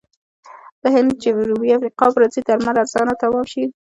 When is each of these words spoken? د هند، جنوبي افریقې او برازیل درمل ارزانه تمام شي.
د 0.81 0.83
هند، 0.95 1.11
جنوبي 1.23 1.69
افریقې 1.73 2.01
او 2.05 2.11
برازیل 2.15 2.43
درمل 2.45 2.75
ارزانه 2.83 3.13
تمام 3.21 3.45
شي. 3.51 3.63